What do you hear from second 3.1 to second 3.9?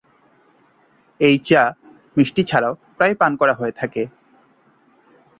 পান করা হয়ে